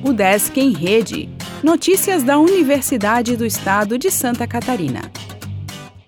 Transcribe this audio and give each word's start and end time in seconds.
O 0.00 0.12
Desk 0.12 0.56
em 0.56 0.72
Rede. 0.72 1.28
Notícias 1.60 2.22
da 2.22 2.38
Universidade 2.38 3.36
do 3.36 3.44
Estado 3.44 3.98
de 3.98 4.12
Santa 4.12 4.46
Catarina. 4.46 5.10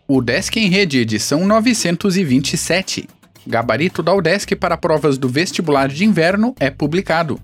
O 0.06 0.22
Desk 0.22 0.56
em 0.56 0.68
Rede, 0.68 0.98
edição 0.98 1.44
927. 1.44 3.08
Gabarito 3.44 4.00
da 4.00 4.14
UDESC 4.14 4.54
para 4.54 4.76
provas 4.76 5.18
do 5.18 5.28
vestibular 5.28 5.88
de 5.88 6.04
inverno 6.04 6.54
é 6.60 6.70
publicado. 6.70 7.40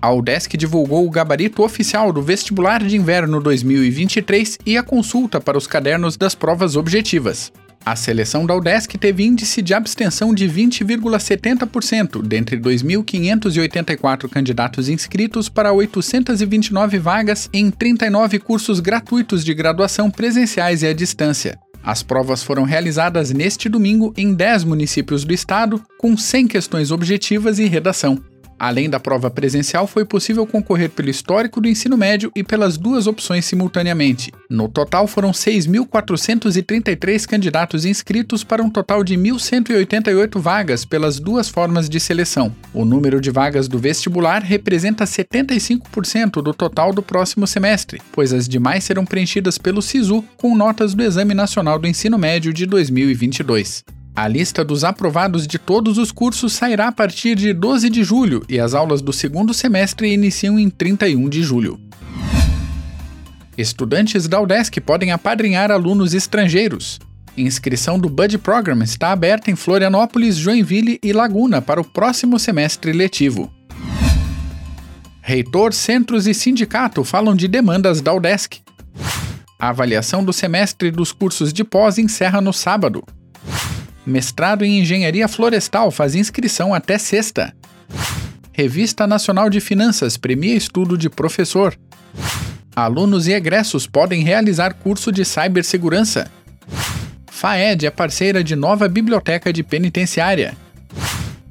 A 0.00 0.12
UDESC 0.12 0.56
divulgou 0.56 1.04
o 1.04 1.10
gabarito 1.10 1.64
oficial 1.64 2.12
do 2.12 2.22
vestibular 2.22 2.82
de 2.82 2.96
inverno 2.96 3.40
2023 3.40 4.56
e 4.64 4.78
a 4.78 4.84
consulta 4.84 5.40
para 5.40 5.58
os 5.58 5.66
cadernos 5.66 6.16
das 6.16 6.34
provas 6.34 6.76
objetivas. 6.76 7.52
A 7.84 7.96
seleção 7.96 8.44
da 8.44 8.54
UDESC 8.54 8.98
teve 8.98 9.24
índice 9.24 9.62
de 9.62 9.72
abstenção 9.72 10.34
de 10.34 10.46
20,70% 10.46 12.22
dentre 12.22 12.58
2.584 12.58 14.28
candidatos 14.28 14.88
inscritos 14.88 15.48
para 15.48 15.72
829 15.72 16.98
vagas 16.98 17.48
em 17.52 17.70
39 17.70 18.38
cursos 18.38 18.80
gratuitos 18.80 19.44
de 19.44 19.54
graduação 19.54 20.10
presenciais 20.10 20.82
e 20.82 20.86
à 20.86 20.92
distância. 20.92 21.58
As 21.82 22.02
provas 22.02 22.42
foram 22.42 22.64
realizadas 22.64 23.30
neste 23.30 23.68
domingo 23.68 24.12
em 24.16 24.34
10 24.34 24.64
municípios 24.64 25.24
do 25.24 25.32
estado, 25.32 25.82
com 25.98 26.16
100 26.16 26.46
questões 26.48 26.90
objetivas 26.90 27.58
e 27.58 27.64
redação. 27.64 28.22
Além 28.60 28.90
da 28.90 29.00
prova 29.00 29.30
presencial, 29.30 29.86
foi 29.86 30.04
possível 30.04 30.46
concorrer 30.46 30.90
pelo 30.90 31.08
histórico 31.08 31.62
do 31.62 31.66
ensino 31.66 31.96
médio 31.96 32.30
e 32.36 32.44
pelas 32.44 32.76
duas 32.76 33.06
opções 33.06 33.46
simultaneamente. 33.46 34.30
No 34.50 34.68
total, 34.68 35.06
foram 35.06 35.30
6.433 35.30 37.26
candidatos 37.26 37.86
inscritos 37.86 38.44
para 38.44 38.62
um 38.62 38.68
total 38.68 39.02
de 39.02 39.16
1.188 39.16 40.38
vagas 40.38 40.84
pelas 40.84 41.18
duas 41.18 41.48
formas 41.48 41.88
de 41.88 41.98
seleção. 41.98 42.54
O 42.74 42.84
número 42.84 43.18
de 43.18 43.30
vagas 43.30 43.66
do 43.66 43.78
vestibular 43.78 44.42
representa 44.42 45.04
75% 45.04 46.42
do 46.42 46.52
total 46.52 46.92
do 46.92 47.02
próximo 47.02 47.46
semestre, 47.46 48.02
pois 48.12 48.30
as 48.30 48.46
demais 48.46 48.84
serão 48.84 49.06
preenchidas 49.06 49.56
pelo 49.56 49.80
SISU 49.80 50.22
com 50.36 50.54
notas 50.54 50.92
do 50.92 51.02
Exame 51.02 51.32
Nacional 51.32 51.78
do 51.78 51.88
Ensino 51.88 52.18
Médio 52.18 52.52
de 52.52 52.66
2022. 52.66 53.99
A 54.14 54.26
lista 54.26 54.64
dos 54.64 54.84
aprovados 54.84 55.46
de 55.46 55.58
todos 55.58 55.96
os 55.96 56.10
cursos 56.10 56.52
sairá 56.52 56.88
a 56.88 56.92
partir 56.92 57.34
de 57.36 57.52
12 57.52 57.88
de 57.88 58.02
julho 58.02 58.44
e 58.48 58.58
as 58.58 58.74
aulas 58.74 59.00
do 59.00 59.12
segundo 59.12 59.54
semestre 59.54 60.12
iniciam 60.12 60.58
em 60.58 60.68
31 60.68 61.28
de 61.28 61.42
julho. 61.42 61.80
Estudantes 63.56 64.26
da 64.26 64.40
UDESC 64.40 64.80
podem 64.80 65.12
apadrinhar 65.12 65.70
alunos 65.70 66.14
estrangeiros. 66.14 66.98
Inscrição 67.36 67.98
do 67.98 68.08
Bud 68.08 68.36
Program 68.38 68.82
está 68.82 69.12
aberta 69.12 69.50
em 69.50 69.56
Florianópolis, 69.56 70.36
Joinville 70.36 70.98
e 71.02 71.12
Laguna 71.12 71.62
para 71.62 71.80
o 71.80 71.84
próximo 71.84 72.38
semestre 72.38 72.92
letivo. 72.92 73.50
Reitor, 75.22 75.72
centros 75.72 76.26
e 76.26 76.34
sindicato 76.34 77.04
falam 77.04 77.36
de 77.36 77.46
demandas 77.46 78.00
da 78.00 78.12
UDESC. 78.12 78.60
A 79.58 79.68
avaliação 79.68 80.24
do 80.24 80.32
semestre 80.32 80.90
dos 80.90 81.12
cursos 81.12 81.52
de 81.52 81.62
pós 81.62 81.98
encerra 81.98 82.40
no 82.40 82.52
sábado. 82.52 83.04
Mestrado 84.10 84.64
em 84.64 84.80
Engenharia 84.80 85.28
Florestal 85.28 85.92
faz 85.92 86.16
inscrição 86.16 86.74
até 86.74 86.98
sexta. 86.98 87.54
Revista 88.52 89.06
Nacional 89.06 89.48
de 89.48 89.60
Finanças 89.60 90.16
premia 90.16 90.56
estudo 90.56 90.98
de 90.98 91.08
professor. 91.08 91.78
Alunos 92.74 93.28
e 93.28 93.32
egressos 93.32 93.86
podem 93.86 94.24
realizar 94.24 94.74
curso 94.74 95.12
de 95.12 95.24
cibersegurança. 95.24 96.28
FAED 97.30 97.86
é 97.86 97.90
parceira 97.90 98.42
de 98.42 98.56
nova 98.56 98.88
biblioteca 98.88 99.52
de 99.52 99.62
penitenciária. 99.62 100.56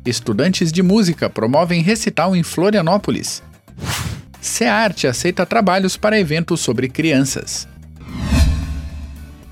Estudantes 0.05 0.69
de 0.69 0.83
música 0.83 1.29
promovem 1.29 1.81
recital 1.81 2.35
em 2.35 2.43
Florianópolis. 2.43 3.41
SEARTE 4.41 5.07
aceita 5.07 5.45
trabalhos 5.45 5.95
para 5.95 6.19
eventos 6.19 6.59
sobre 6.59 6.89
crianças. 6.89 7.69